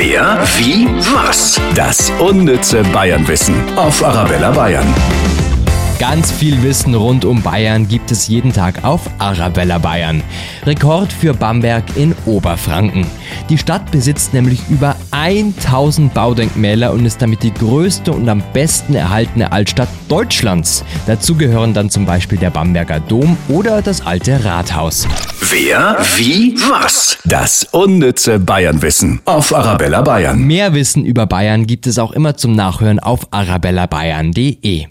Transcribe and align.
Wer, 0.00 0.38
wie, 0.56 0.86
was? 1.12 1.60
Das 1.74 2.12
unnütze 2.20 2.84
Bayernwissen 2.92 3.56
auf 3.76 4.04
Arabella 4.04 4.52
Bayern. 4.52 4.86
Ganz 5.98 6.30
viel 6.30 6.62
Wissen 6.62 6.94
rund 6.94 7.24
um 7.24 7.42
Bayern 7.42 7.88
gibt 7.88 8.12
es 8.12 8.28
jeden 8.28 8.52
Tag 8.52 8.84
auf 8.84 9.00
Arabella 9.18 9.78
Bayern. 9.78 10.22
Rekord 10.64 11.12
für 11.12 11.34
Bamberg 11.34 11.82
in 11.96 12.14
Oberfranken. 12.26 13.08
Die 13.48 13.58
Stadt 13.58 13.90
besitzt 13.90 14.32
nämlich 14.34 14.60
über 14.70 14.94
1000 15.18 16.14
Baudenkmäler 16.14 16.92
und 16.92 17.04
ist 17.04 17.20
damit 17.20 17.42
die 17.42 17.52
größte 17.52 18.12
und 18.12 18.28
am 18.28 18.42
besten 18.52 18.94
erhaltene 18.94 19.50
Altstadt 19.50 19.88
Deutschlands. 20.08 20.84
Dazu 21.06 21.34
gehören 21.34 21.74
dann 21.74 21.90
zum 21.90 22.06
Beispiel 22.06 22.38
der 22.38 22.50
Bamberger 22.50 23.00
Dom 23.00 23.36
oder 23.48 23.82
das 23.82 24.06
alte 24.06 24.44
Rathaus. 24.44 25.08
Wer, 25.50 25.96
wie, 26.16 26.54
was? 26.70 27.18
Das 27.24 27.64
unnütze 27.72 28.38
Bayernwissen 28.38 29.20
auf 29.24 29.54
Arabella 29.54 30.02
Bayern. 30.02 30.40
Mehr 30.40 30.74
Wissen 30.74 31.04
über 31.04 31.26
Bayern 31.26 31.66
gibt 31.66 31.86
es 31.86 31.98
auch 31.98 32.12
immer 32.12 32.36
zum 32.36 32.52
Nachhören 32.52 33.00
auf 33.00 33.32
arabellabayern.de. 33.32 34.88